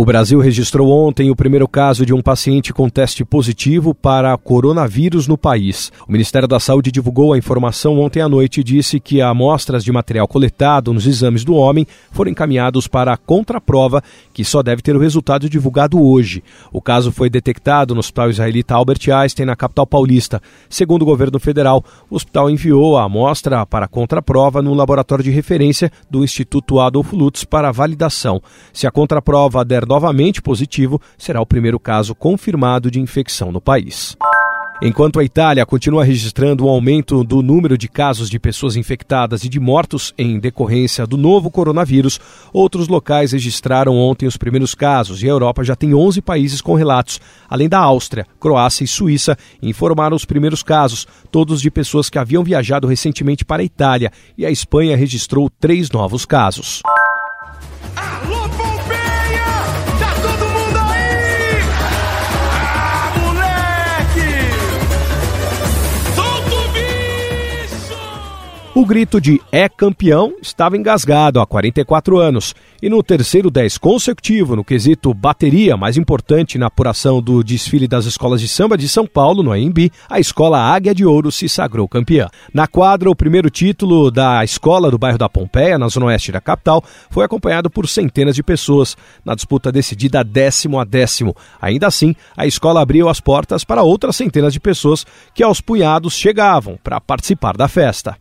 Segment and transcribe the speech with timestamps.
[0.00, 5.26] O Brasil registrou ontem o primeiro caso de um paciente com teste positivo para coronavírus
[5.26, 5.90] no país.
[6.06, 9.90] O Ministério da Saúde divulgou a informação ontem à noite e disse que amostras de
[9.90, 14.00] material coletado nos exames do homem foram encaminhados para a contraprova,
[14.32, 16.44] que só deve ter o resultado divulgado hoje.
[16.72, 20.40] O caso foi detectado no Hospital Israelita Albert Einstein, na capital paulista.
[20.70, 25.32] Segundo o governo federal, o hospital enviou a amostra para a contraprova no laboratório de
[25.32, 28.40] referência do Instituto Adolfo Lutz para validação.
[28.72, 34.16] Se a contraprova der novamente positivo, será o primeiro caso confirmado de infecção no país.
[34.80, 39.48] Enquanto a Itália continua registrando um aumento do número de casos de pessoas infectadas e
[39.48, 42.20] de mortos em decorrência do novo coronavírus,
[42.52, 46.74] outros locais registraram ontem os primeiros casos e a Europa já tem 11 países com
[46.74, 47.20] relatos.
[47.50, 52.44] Além da Áustria, Croácia e Suíça informaram os primeiros casos, todos de pessoas que haviam
[52.44, 56.82] viajado recentemente para a Itália, e a Espanha registrou três novos casos.
[68.78, 74.54] O grito de é campeão estava engasgado há 44 anos e no terceiro 10 consecutivo
[74.54, 79.04] no quesito bateria, mais importante na apuração do desfile das escolas de samba de São
[79.04, 82.28] Paulo, no AMB, a escola Águia de Ouro se sagrou campeã.
[82.54, 86.40] Na quadra, o primeiro título da escola do bairro da Pompeia, na zona oeste da
[86.40, 91.34] capital, foi acompanhado por centenas de pessoas na disputa decidida décimo a décimo.
[91.60, 95.04] Ainda assim, a escola abriu as portas para outras centenas de pessoas
[95.34, 98.16] que aos punhados chegavam para participar da festa.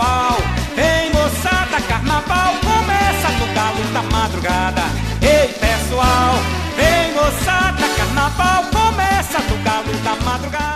[0.00, 0.36] Ei, pessoal,
[0.76, 4.82] vem moçada, carnaval começa no galo da madrugada.
[5.20, 6.34] Ei, pessoal,
[6.76, 10.70] vem moçada, carnaval começa no galo da madrugada.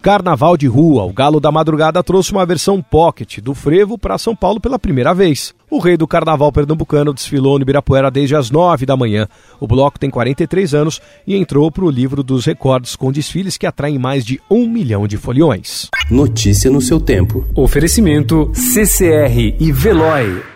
[0.00, 4.36] Carnaval de Rua, o Galo da Madrugada trouxe uma versão pocket do frevo para São
[4.36, 5.52] Paulo pela primeira vez.
[5.76, 9.28] O rei do carnaval pernambucano desfilou no Ibirapuera desde as 9 da manhã.
[9.60, 13.66] O bloco tem 43 anos e entrou para o livro dos recordes com desfiles que
[13.66, 15.90] atraem mais de um milhão de foliões.
[16.10, 17.44] Notícia no seu tempo.
[17.54, 20.55] Oferecimento CCR e Veloy.